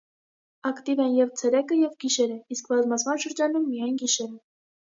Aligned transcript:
Ակտիվ 0.69 1.01
են 1.05 1.13
և՛ 1.17 1.35
ցերեկը, 1.41 1.77
և՝ 1.85 1.93
գիշերը, 2.05 2.39
իսկ 2.57 2.73
բազմացման 2.73 3.25
շրջանում՝ 3.27 3.69
միայն 3.71 4.05
գիշերը։ 4.05 4.43